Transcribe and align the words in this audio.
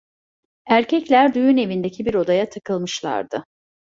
Erkekler 0.65 1.33
düğün 1.33 1.57
evindeki 1.57 2.05
bir 2.05 2.13
odaya 2.13 2.49
tıkılmışlardı. 2.49 3.43